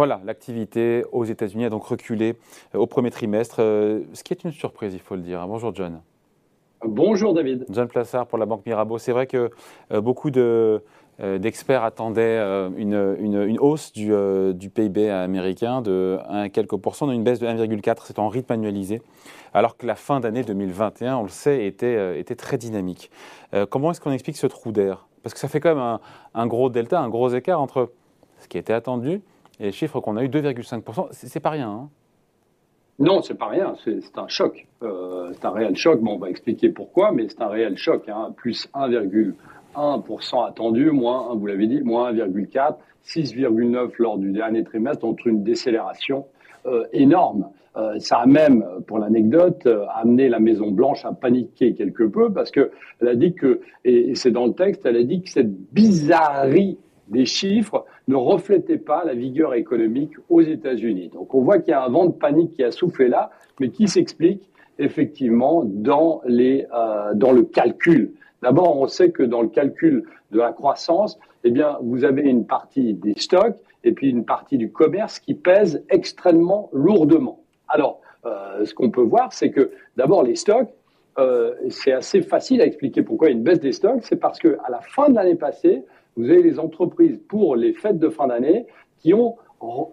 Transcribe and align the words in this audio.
Voilà, 0.00 0.18
l'activité 0.24 1.04
aux 1.12 1.24
États-Unis 1.24 1.66
a 1.66 1.68
donc 1.68 1.84
reculé 1.84 2.36
au 2.72 2.86
premier 2.86 3.10
trimestre, 3.10 3.56
ce 3.58 4.24
qui 4.24 4.32
est 4.32 4.44
une 4.44 4.50
surprise, 4.50 4.94
il 4.94 4.98
faut 4.98 5.14
le 5.14 5.20
dire. 5.20 5.46
Bonjour 5.46 5.74
John. 5.74 6.00
Bonjour 6.82 7.34
David. 7.34 7.66
John 7.68 7.86
Plassard 7.86 8.26
pour 8.26 8.38
la 8.38 8.46
Banque 8.46 8.64
Mirabeau. 8.64 8.96
C'est 8.96 9.12
vrai 9.12 9.26
que 9.26 9.50
beaucoup 9.92 10.30
de, 10.30 10.82
d'experts 11.18 11.84
attendaient 11.84 12.38
une, 12.78 13.14
une, 13.20 13.58
hausse 13.58 13.92
du, 13.92 14.10
du, 14.54 14.70
PIB 14.70 15.10
américain 15.10 15.82
de 15.82 16.18
1 16.30 16.48
quelques 16.48 16.78
pourcents, 16.78 17.10
une 17.10 17.22
baisse 17.22 17.38
de 17.38 17.46
1,4, 17.46 17.98
c'est 18.04 18.18
en 18.18 18.30
rythme 18.30 18.54
annualisé, 18.54 19.02
alors 19.52 19.76
que 19.76 19.86
la 19.86 19.96
fin 19.96 20.18
d'année 20.18 20.44
2021, 20.44 21.16
on 21.18 21.24
le 21.24 21.28
sait, 21.28 21.66
était, 21.66 22.18
était 22.18 22.36
très 22.36 22.56
dynamique. 22.56 23.10
comment 23.68 23.90
est-ce 23.90 24.00
qu'on 24.00 24.12
explique 24.12 24.38
ce 24.38 24.46
trou 24.46 24.72
d'air? 24.72 25.08
Parce 25.22 25.34
que 25.34 25.40
ça 25.40 25.48
fait 25.48 25.60
quand 25.60 25.74
même 25.74 25.84
un, 25.84 26.00
un, 26.32 26.46
gros 26.46 26.70
delta, 26.70 27.02
un 27.02 27.10
gros 27.10 27.28
écart 27.28 27.60
entre 27.60 27.92
ce 28.38 28.48
qui 28.48 28.56
était 28.56 28.72
attendu 28.72 29.20
et 29.60 29.64
les 29.64 29.72
chiffres 29.72 30.00
qu'on 30.00 30.16
a 30.16 30.24
eu, 30.24 30.28
2,5%. 30.28 31.08
C'est 31.12 31.40
pas 31.40 31.50
rien. 31.50 31.68
Hein 31.70 31.88
non, 33.00 33.22
c'est 33.22 33.34
pas 33.34 33.48
rien, 33.48 33.74
c'est 33.82 34.18
un 34.18 34.28
choc. 34.28 34.66
Euh, 34.82 35.30
c'est 35.32 35.46
un 35.46 35.52
réel 35.52 35.74
choc. 35.74 36.00
Bon, 36.00 36.16
on 36.16 36.18
va 36.18 36.28
expliquer 36.28 36.68
pourquoi, 36.68 37.12
mais 37.12 37.28
c'est 37.28 37.40
un 37.40 37.48
réel 37.48 37.78
choc. 37.78 38.06
Hein. 38.10 38.34
Plus 38.36 38.68
1,1% 38.74 40.46
attendu, 40.46 40.90
moins, 40.90 41.34
vous 41.34 41.46
l'avez 41.46 41.66
dit, 41.66 41.80
moins 41.80 42.12
1,4, 42.12 42.76
6,9 43.06 43.92
lors 43.98 44.18
du 44.18 44.32
dernier 44.32 44.64
trimestre, 44.64 45.06
entre 45.06 45.26
une 45.28 45.42
décélération 45.42 46.26
euh, 46.66 46.84
énorme. 46.92 47.48
Euh, 47.76 47.98
ça 48.00 48.18
a 48.18 48.26
même, 48.26 48.66
pour 48.86 48.98
l'anecdote, 48.98 49.66
amené 49.94 50.28
la 50.28 50.38
Maison 50.38 50.70
Blanche 50.70 51.02
à 51.06 51.12
paniquer 51.12 51.74
quelque 51.74 52.02
peu 52.02 52.30
parce 52.30 52.50
que 52.50 52.70
elle 53.00 53.08
a 53.08 53.14
dit 53.14 53.32
que, 53.32 53.62
et 53.86 54.14
c'est 54.14 54.30
dans 54.30 54.46
le 54.46 54.52
texte, 54.52 54.84
elle 54.84 54.96
a 54.96 55.04
dit 55.04 55.22
que 55.22 55.30
cette 55.30 55.50
bizarrerie 55.72 56.76
des 57.10 57.26
chiffres 57.26 57.84
ne 58.08 58.16
reflétaient 58.16 58.78
pas 58.78 59.04
la 59.04 59.14
vigueur 59.14 59.54
économique 59.54 60.12
aux 60.28 60.40
États-Unis. 60.40 61.10
Donc 61.12 61.34
on 61.34 61.42
voit 61.42 61.58
qu'il 61.58 61.72
y 61.72 61.74
a 61.74 61.84
un 61.84 61.88
vent 61.88 62.06
de 62.06 62.12
panique 62.12 62.52
qui 62.52 62.64
a 62.64 62.70
soufflé 62.70 63.08
là, 63.08 63.30
mais 63.58 63.70
qui 63.70 63.88
s'explique 63.88 64.50
effectivement 64.78 65.62
dans, 65.64 66.22
les, 66.24 66.66
euh, 66.74 67.12
dans 67.14 67.32
le 67.32 67.42
calcul. 67.42 68.12
D'abord, 68.42 68.80
on 68.80 68.86
sait 68.86 69.10
que 69.10 69.22
dans 69.22 69.42
le 69.42 69.48
calcul 69.48 70.04
de 70.30 70.38
la 70.38 70.52
croissance, 70.52 71.18
eh 71.44 71.50
bien, 71.50 71.76
vous 71.82 72.04
avez 72.04 72.22
une 72.22 72.46
partie 72.46 72.94
des 72.94 73.14
stocks 73.16 73.56
et 73.84 73.92
puis 73.92 74.08
une 74.08 74.24
partie 74.24 74.56
du 74.56 74.70
commerce 74.70 75.18
qui 75.18 75.34
pèse 75.34 75.84
extrêmement 75.90 76.70
lourdement. 76.72 77.40
Alors, 77.68 78.00
euh, 78.24 78.64
ce 78.64 78.74
qu'on 78.74 78.90
peut 78.90 79.02
voir, 79.02 79.32
c'est 79.32 79.50
que 79.50 79.70
d'abord 79.96 80.22
les 80.22 80.36
stocks, 80.36 80.68
euh, 81.18 81.54
c'est 81.68 81.92
assez 81.92 82.22
facile 82.22 82.60
à 82.60 82.66
expliquer 82.66 83.02
pourquoi 83.02 83.30
une 83.30 83.42
baisse 83.42 83.60
des 83.60 83.72
stocks. 83.72 84.02
C'est 84.02 84.16
parce 84.16 84.38
que 84.38 84.58
à 84.64 84.70
la 84.70 84.80
fin 84.80 85.08
de 85.08 85.14
l'année 85.14 85.34
passée, 85.34 85.82
vous 86.16 86.24
avez 86.24 86.42
les 86.42 86.58
entreprises 86.58 87.18
pour 87.28 87.56
les 87.56 87.72
fêtes 87.72 87.98
de 87.98 88.08
fin 88.08 88.26
d'année 88.26 88.66
qui 88.98 89.14
ont 89.14 89.36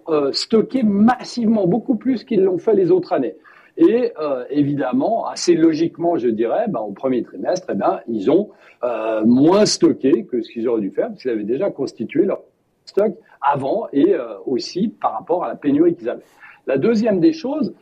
euh, 0.10 0.32
stocké 0.32 0.84
massivement, 0.84 1.68
beaucoup 1.68 1.96
plus 1.96 2.24
qu'ils 2.24 2.44
l'ont 2.44 2.58
fait 2.58 2.74
les 2.74 2.92
autres 2.92 3.14
années. 3.14 3.36
Et 3.76 4.14
euh, 4.20 4.46
évidemment, 4.50 5.28
assez 5.28 5.56
logiquement, 5.56 6.18
je 6.18 6.30
dirais, 6.30 6.66
ben, 6.70 6.80
au 6.80 6.92
premier 6.92 7.22
trimestre, 7.22 7.68
eh 7.72 7.76
ben, 7.76 8.00
ils 8.08 8.32
ont 8.32 8.50
euh, 8.84 9.24
moins 9.26 9.66
stocké 9.66 10.26
que 10.26 10.42
ce 10.42 10.52
qu'ils 10.52 10.68
auraient 10.68 10.82
dû 10.82 10.92
faire, 10.92 11.10
parce 11.10 11.22
qu'ils 11.22 11.32
avaient 11.32 11.44
déjà 11.44 11.70
constitué 11.70 12.26
leur 12.26 12.42
stock 12.86 13.14
avant 13.42 13.88
et 13.92 14.16
aussi 14.46 14.88
par 14.88 15.14
rapport 15.14 15.44
à 15.44 15.50
la 15.50 15.56
pénurie 15.56 15.96
qu'ils 15.96 16.10
avaient. 16.10 16.24
La 16.66 16.78
deuxième 16.78 17.20
des 17.20 17.34
choses, 17.34 17.74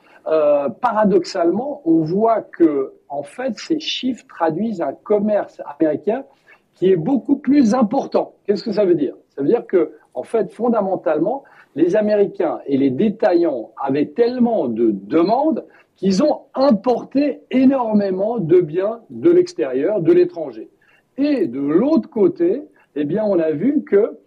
paradoxalement, 0.82 1.82
on 1.86 2.02
voit 2.02 2.42
que 2.42 2.94
en 3.08 3.24
fait, 3.24 3.58
ces 3.58 3.80
chiffres 3.80 4.26
traduisent 4.28 4.82
un 4.82 4.94
commerce 4.94 5.62
américain 5.80 6.24
qui 6.76 6.92
est 6.92 6.96
beaucoup 6.96 7.38
plus 7.38 7.74
important. 7.74 8.36
Qu'est-ce 8.46 8.64
que 8.64 8.72
ça 8.72 8.86
veut 8.86 8.96
dire? 8.96 9.16
Ça 9.30 9.42
veut 9.42 9.48
dire 9.48 9.66
que, 9.66 9.92
en 10.14 10.24
fait, 10.24 10.52
fondamentalement, 10.52 11.44
les 11.76 11.96
Américains 11.96 12.60
et 12.68 12.78
les 12.78 12.90
détaillants 12.90 13.72
avaient 13.82 14.08
tellement 14.08 14.68
de 14.68 14.92
demandes 14.92 15.66
qu'ils 15.96 16.24
ont 16.24 16.42
importé 16.54 17.40
énormément 17.52 18.38
de 18.38 18.60
biens 18.60 19.02
de 19.10 19.30
l'extérieur, 19.30 20.02
de 20.02 20.12
l'étranger. 20.12 20.70
Et 21.18 21.48
de 21.48 21.60
l'autre 21.60 22.10
côté, 22.10 22.64
eh 22.96 23.06
bien, 23.06 23.24
on 23.26 23.40
a 23.40 23.52
vu 23.52 23.84
que 23.84 24.18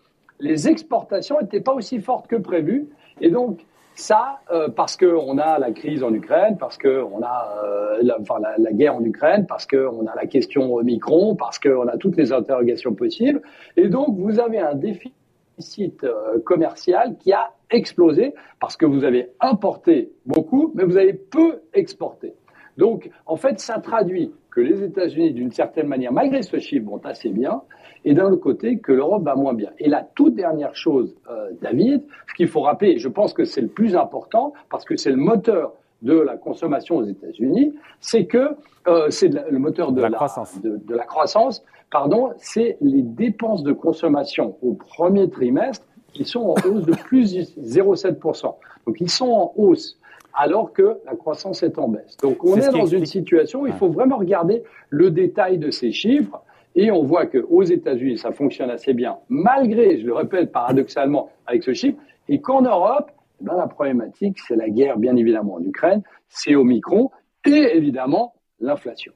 les 0.41 0.69
exportations 0.69 1.37
n'étaient 1.41 1.61
pas 1.61 1.75
aussi 1.75 2.01
fortes 2.01 2.27
que 2.27 2.37
prévu. 2.37 2.89
Et 3.21 3.31
donc, 3.31 3.67
ça, 3.99 4.41
euh, 4.53 4.69
parce 4.69 4.97
qu'on 4.97 5.39
a 5.39 5.59
la 5.59 5.73
crise 5.73 6.05
en 6.05 6.15
Ukraine, 6.15 6.57
parce 6.57 6.79
qu'on 6.79 7.21
a 7.23 7.63
euh, 7.65 8.03
la, 8.03 8.73
guerre 8.73 8.95
en 8.95 9.05
Ukraine, 9.05 9.45
parce 9.47 9.67
qu'on 9.67 10.07
a 10.07 10.15
la 10.15 10.27
question 10.27 10.73
Omicron, 10.75 11.35
parce 11.35 11.59
qu'on 11.59 11.89
a 11.89 11.97
toutes 11.97 12.17
les 12.17 12.33
interrogations 12.33 12.95
possibles. 12.95 13.43
Et 13.77 13.89
donc, 13.89 14.17
vous 14.17 14.39
avez 14.39 14.61
un 14.61 14.75
déficit 14.75 16.05
euh, 16.05 16.39
commercial 16.45 17.17
qui 17.19 17.33
a 17.33 17.51
explosé 17.71 18.35
parce 18.61 18.77
que 18.77 18.87
vous 18.87 19.05
avez 19.05 19.31
importé 19.41 20.13
beaucoup, 20.25 20.73
mais 20.75 20.85
vous 20.85 20.97
avez 20.97 21.13
peu 21.13 21.63
exporté. 21.75 22.35
Donc, 22.79 23.11
en 23.27 23.37
fait, 23.37 23.59
ça 23.59 23.81
traduit 23.81 24.33
que 24.51 24.61
les 24.61 24.83
États-Unis, 24.83 25.33
d'une 25.33 25.51
certaine 25.51 25.89
manière, 25.89 26.13
malgré 26.13 26.43
ce 26.43 26.59
chiffre, 26.59 26.87
vont 26.87 27.01
assez 27.05 27.29
bien, 27.29 27.61
et 28.05 28.15
d'un 28.15 28.27
autre 28.27 28.41
côté 28.41 28.79
que 28.79 28.93
l'Europe 28.93 29.25
va 29.25 29.35
moins 29.35 29.53
bien. 29.53 29.71
Et 29.81 29.89
la 29.89 30.03
toute 30.03 30.37
dernière 30.37 30.75
chose, 30.77 31.17
euh, 31.29 31.51
David, 31.61 32.05
ce 32.29 32.35
qu'il 32.35 32.47
faut 32.47 32.61
rappeler, 32.61 32.93
et 32.93 32.99
je 32.99 33.09
pense 33.09 33.35
que 33.35 33.45
c'est 33.45 33.61
le 33.61 33.69
plus 33.69 33.97
important, 33.97 34.53
parce 34.71 34.85
que 34.85 34.97
c'est 34.97 35.11
le 35.11 35.17
moteur 35.17 35.75
de 36.03 36.17
la 36.17 36.37
consommation 36.37 36.99
aux 36.99 37.05
États-Unis, 37.05 37.75
c'est 37.99 38.27
que 38.27 38.51
euh, 38.87 39.11
c'est 39.11 39.29
le 39.29 39.59
moteur 39.59 39.91
de, 39.91 40.01
la, 40.01 40.11
croissance. 40.11 40.61
De, 40.63 40.77
de 40.77 40.95
la 40.95 41.05
croissance, 41.05 41.65
pardon, 41.91 42.31
c'est 42.37 42.79
les 42.81 43.03
dépenses 43.03 43.65
de 43.65 43.73
consommation 43.73 44.57
au 44.63 44.75
premier 44.75 45.29
trimestre 45.29 45.85
qui 46.13 46.25
sont 46.25 46.41
en 46.41 46.55
hausse 46.69 46.87
de 46.87 46.95
plus 46.95 47.35
0,7%. 47.59 48.55
Donc 48.87 49.01
ils 49.01 49.11
sont 49.11 49.31
en 49.31 49.53
hausse 49.57 49.98
alors 50.39 50.73
que 50.73 50.99
la 51.05 51.17
croissance 51.17 51.63
est 51.63 51.79
en 51.79 51.89
baisse. 51.89 52.17
Donc 52.23 52.45
on 52.45 52.57
est, 52.57 52.71
dans 52.71 52.87
une 52.87 53.07
situation 53.07 53.63
où 53.63 53.67
il 53.67 53.73
faut 53.73 53.89
vraiment 53.89 54.19
regarder 54.19 54.63
le 54.89 55.11
détail 55.11 55.59
de 55.59 55.71
ces 55.71 55.91
chiffres 55.91 56.41
et 56.77 56.93
on 56.93 57.03
voit 57.03 57.27
qu'aux 57.27 57.65
États-Unis, 57.65 58.19
ça 58.19 58.31
fonctionne 58.31 58.71
assez 58.71 58.95
bien, 58.95 59.19
malgré, 59.29 59.99
je 59.99 60.07
le 60.07 60.15
répète 60.15 60.53
paradoxalement 60.53 61.29
avec 61.47 61.65
ce 61.65 61.73
chiffre, 61.73 61.99
et 62.29 62.41
qu'en 62.41 62.63
Europe, 62.63 63.11
eh 63.41 63.45
ben, 63.45 63.57
la 63.57 63.67
problématique, 63.67 64.39
c'est 64.47 64.55
la 64.55 64.69
guerre, 64.69 64.97
bien 64.97 65.17
évidemment, 65.17 65.55
en 65.55 65.63
Ukraine, 65.63 66.03
c'est 66.29 66.55
Omicron, 66.55 67.11
et 67.45 67.77
évidemment, 67.77 68.35
l'inflation. 68.61 69.13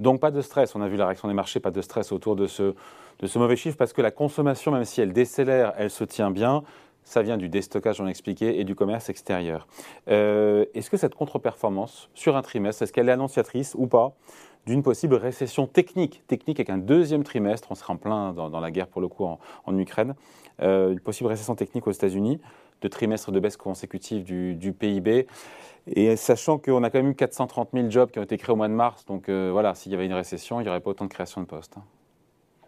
Donc 0.00 0.20
pas 0.20 0.30
de 0.30 0.42
stress, 0.42 0.74
on 0.74 0.82
a 0.82 0.88
vu 0.88 0.96
la 0.96 1.06
réaction 1.06 1.28
des 1.28 1.34
marchés, 1.34 1.60
pas 1.60 1.70
de 1.70 1.80
stress 1.80 2.12
autour 2.12 2.36
de 2.36 2.46
ce, 2.46 2.74
de 3.20 3.26
ce 3.26 3.38
mauvais 3.38 3.56
chiffre, 3.56 3.76
parce 3.78 3.94
que 3.94 4.02
la 4.02 4.10
consommation, 4.10 4.72
même 4.72 4.84
si 4.84 5.00
elle 5.00 5.12
décélère, 5.12 5.72
elle 5.78 5.90
se 5.90 6.04
tient 6.04 6.30
bien. 6.30 6.62
Ça 7.04 7.22
vient 7.22 7.36
du 7.36 7.48
déstockage, 7.48 8.00
on 8.00 8.06
expliqué, 8.06 8.60
et 8.60 8.64
du 8.64 8.74
commerce 8.74 9.08
extérieur. 9.08 9.66
Euh, 10.08 10.64
est-ce 10.74 10.90
que 10.90 10.96
cette 10.96 11.14
contre-performance 11.14 12.08
sur 12.14 12.36
un 12.36 12.42
trimestre, 12.42 12.82
est-ce 12.82 12.92
qu'elle 12.92 13.08
est 13.08 13.12
annonciatrice 13.12 13.74
ou 13.76 13.86
pas 13.86 14.14
d'une 14.66 14.82
possible 14.82 15.16
récession 15.16 15.66
technique, 15.66 16.22
technique 16.26 16.60
avec 16.60 16.70
un 16.70 16.78
deuxième 16.78 17.24
trimestre, 17.24 17.68
on 17.70 17.74
sera 17.74 17.94
en 17.94 17.96
plein 17.96 18.32
dans, 18.32 18.60
la 18.60 18.70
guerre 18.70 18.86
pour 18.86 19.00
le 19.00 19.08
coup 19.08 19.24
en, 19.24 19.78
Ukraine, 19.78 20.14
euh, 20.60 20.92
une 20.92 21.00
possible 21.00 21.28
récession 21.28 21.56
technique 21.56 21.86
aux 21.86 21.92
États-Unis, 21.92 22.40
de 22.80 22.88
trimestres 22.88 23.32
de 23.32 23.40
baisse 23.40 23.56
consécutive 23.56 24.24
du, 24.24 24.72
PIB, 24.72 25.26
et 25.88 26.16
sachant 26.16 26.58
qu'on 26.58 26.84
a 26.84 26.90
quand 26.90 26.98
même 26.98 27.10
eu 27.10 27.14
430 27.14 27.70
000 27.72 27.90
jobs 27.90 28.10
qui 28.10 28.20
ont 28.20 28.22
été 28.22 28.36
créés 28.36 28.52
au 28.52 28.56
mois 28.56 28.68
de 28.68 28.74
mars, 28.74 29.04
donc 29.04 29.28
euh, 29.28 29.50
voilà, 29.52 29.74
s'il 29.74 29.90
y 29.90 29.94
avait 29.94 30.06
une 30.06 30.14
récession, 30.14 30.60
il 30.60 30.64
n'y 30.64 30.68
aurait 30.68 30.80
pas 30.80 30.90
autant 30.90 31.06
de 31.06 31.10
création 31.10 31.40
de 31.40 31.46
postes. 31.46 31.76
Hein. 31.76 31.82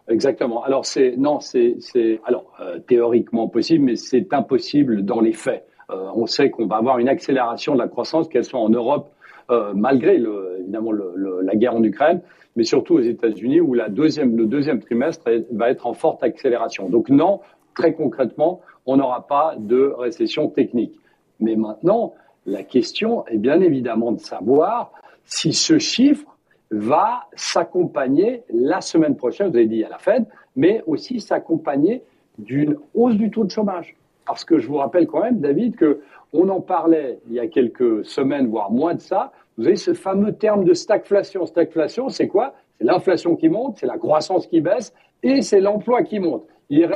Exactement. 0.07 0.63
Alors 0.63 0.85
c'est 0.85 1.15
non, 1.17 1.39
c'est 1.39 1.77
alors 2.25 2.45
euh, 2.61 2.79
théoriquement 2.79 3.47
possible, 3.47 3.85
mais 3.85 3.95
c'est 3.95 4.33
impossible 4.33 5.03
dans 5.03 5.19
les 5.19 5.33
faits. 5.33 5.65
on 5.89 6.25
sait 6.25 6.49
qu'on 6.49 6.67
va 6.67 6.77
avoir 6.77 6.99
une 6.99 7.09
accélération 7.09 7.73
de 7.73 7.79
la 7.79 7.87
croissance, 7.87 8.27
qu'elle 8.27 8.43
soit 8.43 8.59
en 8.59 8.69
Europe 8.69 9.09
euh, 9.51 9.73
malgré 9.75 10.15
évidemment 10.59 10.91
la 10.91 11.55
guerre 11.55 11.75
en 11.75 11.83
Ukraine, 11.83 12.21
mais 12.55 12.63
surtout 12.63 12.95
aux 12.95 13.01
États-Unis 13.01 13.61
où 13.61 13.75
le 13.75 13.89
deuxième 13.89 14.79
trimestre 14.79 15.29
va 15.51 15.69
être 15.69 15.85
en 15.85 15.93
forte 15.93 16.23
accélération. 16.23 16.89
Donc 16.89 17.09
non, 17.09 17.41
très 17.75 17.93
concrètement, 17.93 18.61
on 18.87 18.97
n'aura 18.97 19.27
pas 19.27 19.53
de 19.59 19.93
récession 19.99 20.47
technique. 20.49 20.99
Mais 21.39 21.55
maintenant, 21.55 22.15
la 22.47 22.63
question 22.63 23.27
est 23.27 23.37
bien 23.37 23.61
évidemment 23.61 24.13
de 24.13 24.19
savoir 24.19 24.91
si 25.25 25.53
ce 25.53 25.77
chiffre 25.77 26.34
va 26.71 27.25
s'accompagner 27.35 28.43
la 28.49 28.81
semaine 28.81 29.15
prochaine, 29.15 29.49
vous 29.49 29.55
avez 29.55 29.67
dit 29.67 29.83
à 29.83 29.89
la 29.89 29.97
Fed, 29.97 30.25
mais 30.55 30.83
aussi 30.87 31.19
s'accompagner 31.19 32.03
d'une 32.37 32.77
hausse 32.93 33.15
du 33.15 33.29
taux 33.29 33.43
de 33.43 33.51
chômage. 33.51 33.95
Parce 34.25 34.43
que 34.43 34.57
je 34.57 34.67
vous 34.67 34.77
rappelle 34.77 35.07
quand 35.07 35.21
même, 35.21 35.39
David, 35.39 35.75
que 35.75 36.01
on 36.33 36.49
en 36.49 36.59
parlait 36.59 37.19
il 37.27 37.33
y 37.33 37.39
a 37.39 37.47
quelques 37.47 38.03
semaines, 38.05 38.47
voire 38.47 38.71
moins 38.71 38.95
de 38.95 38.99
ça. 38.99 39.31
Vous 39.57 39.67
avez 39.67 39.75
ce 39.75 39.93
fameux 39.93 40.33
terme 40.33 40.65
de 40.65 40.73
stagflation. 40.73 41.45
Stagflation, 41.45 42.09
c'est 42.09 42.27
quoi? 42.27 42.55
C'est 42.77 42.83
l'inflation 42.83 43.35
qui 43.35 43.47
monte, 43.47 43.77
c'est 43.77 43.85
la 43.85 43.97
croissance 43.97 44.47
qui 44.47 44.59
baisse 44.59 44.93
et 45.23 45.41
c'est 45.41 45.61
l'emploi 45.61 46.03
qui 46.03 46.19
monte. 46.19 46.45
Il, 46.69 46.89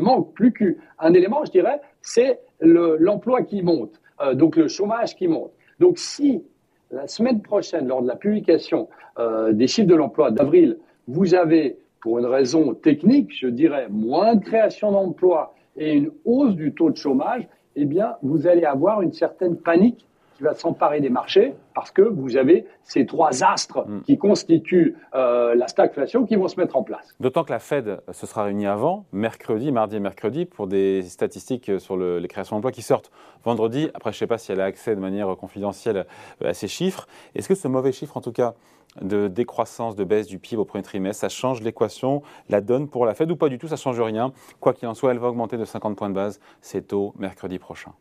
manque 0.00 0.32
plus 0.32 0.52
qu'un 0.52 1.12
élément, 1.12 1.44
je 1.44 1.52
dirais, 1.52 1.80
c'est 2.00 2.40
l'emploi 2.60 3.42
qui 3.42 3.62
monte, 3.62 4.00
euh, 4.20 4.34
donc 4.34 4.56
le 4.56 4.66
chômage 4.66 5.14
qui 5.14 5.28
monte. 5.28 5.52
Donc 5.78 5.98
si 5.98 6.42
la 6.90 7.06
semaine 7.06 7.42
prochaine, 7.42 7.86
lors 7.86 8.02
de 8.02 8.08
la 8.08 8.16
publication 8.16 8.88
euh, 9.18 9.52
des 9.52 9.66
chiffres 9.66 9.88
de 9.88 9.94
l'emploi 9.94 10.30
d'avril, 10.30 10.78
vous 11.06 11.34
avez, 11.34 11.78
pour 12.00 12.18
une 12.18 12.26
raison 12.26 12.74
technique, 12.74 13.30
je 13.34 13.48
dirais, 13.48 13.88
moins 13.90 14.34
de 14.34 14.44
création 14.44 14.92
d'emplois 14.92 15.54
et 15.76 15.92
une 15.94 16.10
hausse 16.24 16.54
du 16.54 16.72
taux 16.72 16.90
de 16.90 16.96
chômage, 16.96 17.46
eh 17.76 17.84
bien, 17.84 18.16
vous 18.22 18.46
allez 18.46 18.64
avoir 18.64 19.02
une 19.02 19.12
certaine 19.12 19.56
panique 19.56 20.06
qui 20.38 20.44
va 20.44 20.54
s'emparer 20.54 21.00
des 21.00 21.10
marchés 21.10 21.54
parce 21.74 21.90
que 21.90 22.00
vous 22.00 22.36
avez 22.36 22.64
ces 22.84 23.04
trois 23.06 23.44
astres 23.44 23.86
mm. 23.86 24.02
qui 24.02 24.16
constituent 24.16 24.96
euh, 25.14 25.54
la 25.54 25.66
stagflation 25.66 26.24
qui 26.24 26.36
vont 26.36 26.48
se 26.48 26.58
mettre 26.58 26.76
en 26.76 26.84
place. 26.84 27.14
D'autant 27.20 27.44
que 27.44 27.50
la 27.50 27.58
Fed 27.58 28.00
se 28.12 28.26
sera 28.26 28.44
réunie 28.44 28.66
avant, 28.66 29.04
mercredi, 29.12 29.72
mardi 29.72 29.96
et 29.96 30.00
mercredi, 30.00 30.46
pour 30.46 30.68
des 30.68 31.02
statistiques 31.02 31.72
sur 31.78 31.96
les 31.96 32.28
créations 32.28 32.56
d'emplois 32.56 32.72
qui 32.72 32.82
sortent 32.82 33.10
vendredi. 33.44 33.90
Après, 33.94 34.12
je 34.12 34.16
ne 34.16 34.20
sais 34.20 34.26
pas 34.26 34.38
si 34.38 34.52
elle 34.52 34.60
a 34.60 34.64
accès 34.64 34.94
de 34.94 35.00
manière 35.00 35.36
confidentielle 35.36 36.06
à 36.42 36.54
ces 36.54 36.68
chiffres. 36.68 37.06
Est-ce 37.34 37.48
que 37.48 37.54
ce 37.54 37.68
mauvais 37.68 37.92
chiffre, 37.92 38.16
en 38.16 38.20
tout 38.20 38.32
cas, 38.32 38.54
de 39.02 39.28
décroissance, 39.28 39.96
de 39.96 40.04
baisse 40.04 40.26
du 40.26 40.38
PIB 40.38 40.60
au 40.60 40.64
premier 40.64 40.82
trimestre, 40.82 41.20
ça 41.20 41.28
change 41.28 41.62
l'équation, 41.62 42.22
la 42.48 42.60
donne 42.60 42.88
pour 42.88 43.06
la 43.06 43.14
Fed 43.14 43.30
ou 43.30 43.36
pas 43.36 43.48
du 43.48 43.58
tout, 43.58 43.68
ça 43.68 43.74
ne 43.74 43.80
change 43.80 44.00
rien? 44.00 44.32
Quoi 44.60 44.72
qu'il 44.72 44.88
en 44.88 44.94
soit, 44.94 45.10
elle 45.10 45.18
va 45.18 45.28
augmenter 45.28 45.56
de 45.56 45.64
50 45.64 45.96
points 45.96 46.08
de 46.08 46.14
base, 46.14 46.40
c'est 46.60 46.92
au 46.92 47.14
mercredi 47.18 47.58
prochain. 47.58 47.92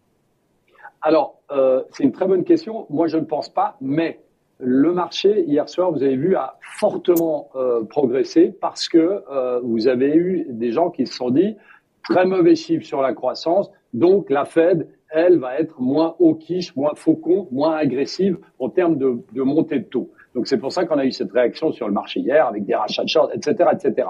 Alors, 1.08 1.40
euh, 1.52 1.84
c'est 1.92 2.04
une 2.04 2.12
très 2.12 2.28
bonne 2.28 2.44
question. 2.44 2.86
Moi, 2.90 3.08
je 3.08 3.18
ne 3.18 3.24
pense 3.24 3.48
pas, 3.48 3.78
mais 3.80 4.20
le 4.60 4.92
marché, 4.92 5.46
hier 5.48 5.70
soir, 5.70 5.90
vous 5.90 6.04
avez 6.04 6.18
vu, 6.18 6.36
a 6.36 6.58
fortement 6.80 7.48
euh, 7.56 7.86
progressé 7.86 8.54
parce 8.60 8.90
que 8.90 9.24
euh, 9.32 9.62
vous 9.64 9.88
avez 9.88 10.14
eu 10.14 10.48
des 10.50 10.74
gens 10.74 10.90
qui 10.90 11.08
se 11.08 11.14
sont 11.14 11.30
dit 11.30 11.56
très 12.04 12.26
mauvais 12.26 12.56
chiffre 12.56 12.86
sur 12.86 13.02
la 13.02 13.14
croissance, 13.14 13.72
donc 13.94 14.30
la 14.30 14.44
Fed, 14.44 14.90
elle, 15.10 15.40
va 15.40 15.58
être 15.58 15.80
moins 15.80 16.18
au 16.20 16.36
quiche, 16.36 16.76
moins 16.76 16.92
faucon, 16.94 17.48
moins 17.52 17.78
agressive 17.78 18.38
en 18.60 18.68
termes 18.68 18.98
de, 18.98 19.42
montée 19.42 19.80
de 19.80 19.86
taux. 19.86 20.12
Donc 20.36 20.48
c'est 20.48 20.58
pour 20.58 20.74
ça 20.74 20.84
qu'on 20.84 20.98
a 20.98 21.06
eu 21.06 21.14
cette 21.14 21.32
réaction 21.32 21.72
sur 21.72 21.88
le 21.88 21.94
marché 21.94 22.20
hier 22.20 22.46
avec 22.48 22.66
des 22.66 22.76
rachats 22.76 23.04
de 23.04 23.08
short, 23.08 23.32
etc., 23.34 23.70
etc. 23.72 24.10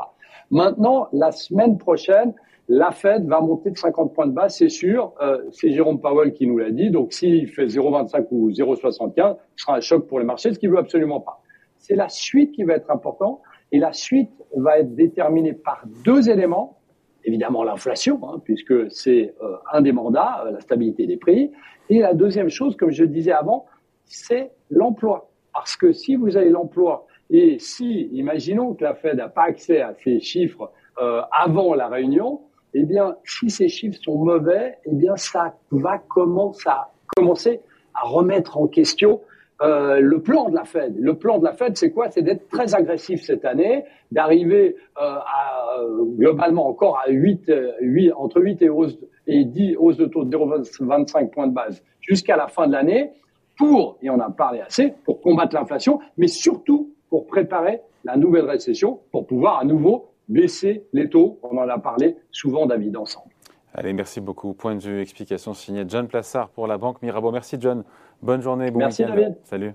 Maintenant, 0.49 1.09
la 1.13 1.31
semaine 1.31 1.77
prochaine, 1.77 2.33
la 2.69 2.91
Fed 2.91 3.25
va 3.27 3.39
monter 3.39 3.71
de 3.71 3.77
50 3.77 4.13
points 4.13 4.27
de 4.27 4.33
base, 4.33 4.57
c'est 4.57 4.69
sûr. 4.69 5.13
Euh, 5.21 5.41
c'est 5.51 5.71
Jérôme 5.71 6.01
Powell 6.01 6.33
qui 6.33 6.47
nous 6.47 6.57
l'a 6.57 6.69
dit. 6.69 6.89
Donc, 6.89 7.13
s'il 7.13 7.47
fait 7.47 7.65
0,25 7.65 8.27
ou 8.31 8.51
0,75, 8.51 9.37
ce 9.55 9.63
sera 9.63 9.77
un 9.77 9.79
choc 9.79 10.07
pour 10.07 10.19
les 10.19 10.25
marchés, 10.25 10.53
ce 10.53 10.59
qu'il 10.59 10.69
veut 10.69 10.77
absolument 10.77 11.21
pas. 11.21 11.41
C'est 11.77 11.95
la 11.95 12.09
suite 12.09 12.51
qui 12.51 12.63
va 12.63 12.73
être 12.73 12.91
importante. 12.91 13.39
Et 13.71 13.79
la 13.79 13.93
suite 13.93 14.31
va 14.55 14.79
être 14.79 14.95
déterminée 14.95 15.53
par 15.53 15.85
deux 16.03 16.29
éléments. 16.29 16.77
Évidemment, 17.23 17.63
l'inflation, 17.63 18.19
hein, 18.29 18.41
puisque 18.43 18.91
c'est 18.91 19.33
euh, 19.41 19.55
un 19.71 19.81
des 19.81 19.93
mandats, 19.93 20.43
euh, 20.45 20.51
la 20.51 20.59
stabilité 20.59 21.05
des 21.05 21.17
prix. 21.17 21.51
Et 21.89 21.99
la 21.99 22.13
deuxième 22.13 22.49
chose, 22.49 22.75
comme 22.75 22.91
je 22.91 23.05
disais 23.05 23.31
avant, 23.31 23.65
c'est 24.03 24.51
l'emploi. 24.69 25.29
Parce 25.53 25.77
que 25.77 25.93
si 25.93 26.15
vous 26.15 26.35
avez 26.35 26.49
l'emploi 26.49 27.07
et 27.29 27.59
si, 27.59 28.09
imaginons 28.13 28.73
que 28.73 28.83
la 28.83 28.93
Fed 28.93 29.17
n'a 29.17 29.29
pas 29.29 29.43
accès 29.43 29.81
à 29.81 29.93
ces 30.03 30.19
chiffres 30.19 30.71
avant 31.31 31.75
la 31.75 31.89
réunion, 31.89 32.41
eh 32.73 32.83
bien, 32.83 33.15
si 33.23 33.49
ces 33.49 33.69
chiffres 33.69 33.99
sont 34.03 34.17
mauvais, 34.17 34.77
eh 34.85 34.93
bien, 34.93 35.15
ça 35.15 35.55
va 35.71 35.97
commencer 35.97 36.69
à, 37.93 38.03
remettre 38.03 38.57
en 38.57 38.67
question 38.67 39.21
euh, 39.61 39.99
le 39.99 40.21
plan 40.21 40.49
de 40.49 40.55
la 40.55 40.65
Fed. 40.65 40.95
Le 40.99 41.15
plan 41.15 41.39
de 41.39 41.45
la 41.45 41.53
Fed, 41.53 41.75
c'est 41.77 41.91
quoi? 41.91 42.11
C'est 42.11 42.21
d'être 42.21 42.47
très 42.49 42.75
agressif 42.75 43.23
cette 43.23 43.43
année, 43.43 43.85
d'arriver 44.11 44.75
euh, 44.97 45.01
à 45.01 45.79
euh, 45.79 46.03
globalement 46.17 46.67
encore 46.67 46.99
à 47.03 47.09
8, 47.09 47.51
8 47.81 48.11
entre 48.13 48.41
8 48.41 48.61
et, 48.61 48.69
et 49.27 49.45
10 49.45 49.75
hausses 49.77 49.97
de 49.97 50.05
taux 50.05 50.25
de 50.25 50.37
0,25 50.37 51.29
points 51.31 51.47
de 51.47 51.53
base 51.53 51.83
jusqu'à 52.01 52.37
la 52.37 52.47
fin 52.47 52.67
de 52.67 52.73
l'année 52.73 53.11
pour, 53.57 53.97
et 54.01 54.09
on 54.09 54.15
en 54.15 54.19
a 54.19 54.29
parlé 54.29 54.61
assez, 54.61 54.93
pour 55.03 55.21
combattre 55.21 55.55
l'inflation, 55.55 55.99
mais 56.17 56.27
surtout 56.27 56.93
pour 57.09 57.25
préparer 57.25 57.81
la 58.03 58.15
nouvelle 58.15 58.45
récession, 58.45 58.99
pour 59.11 59.25
pouvoir 59.25 59.59
à 59.59 59.65
nouveau 59.65 60.05
baisser 60.27 60.85
les 60.93 61.09
taux. 61.09 61.39
On 61.43 61.57
en 61.57 61.67
a 61.67 61.79
parlé 61.79 62.17
souvent, 62.31 62.65
David, 62.65 62.97
ensemble. 62.97 63.31
Allez, 63.73 63.93
merci 63.93 64.21
beaucoup. 64.21 64.53
Point 64.53 64.75
de 64.75 64.81
vue, 64.81 65.01
explication 65.01 65.53
signée 65.53 65.85
John 65.87 66.07
Plassard 66.07 66.49
pour 66.49 66.67
la 66.67 66.77
Banque 66.77 67.01
Mirabeau. 67.01 67.31
Merci, 67.31 67.57
John. 67.59 67.83
Bonne 68.21 68.41
journée, 68.41 68.71
bon 68.71 68.79
merci, 68.79 69.03
David. 69.03 69.37
Salut. 69.43 69.73